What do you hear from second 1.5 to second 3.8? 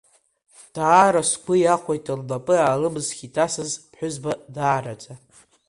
иахәеит, лнапы аалымсхит асас